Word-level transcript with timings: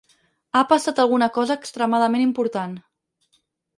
Ha 0.57 0.61
passat 0.71 1.01
alguna 1.03 1.29
cosa 1.37 1.59
extremadament 1.61 2.25
important. 2.31 2.77